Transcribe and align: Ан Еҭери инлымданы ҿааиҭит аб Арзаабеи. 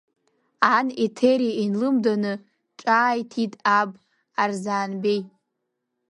Ан 0.75 0.87
Еҭери 1.05 1.51
инлымданы 1.63 2.33
ҿааиҭит 2.81 3.53
аб 3.79 3.91
Арзаабеи. 4.41 5.21